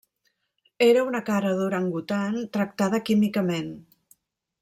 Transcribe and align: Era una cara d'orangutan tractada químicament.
Era 0.85 1.03
una 1.09 1.19
cara 1.27 1.51
d'orangutan 1.59 2.41
tractada 2.57 3.01
químicament. 3.11 3.71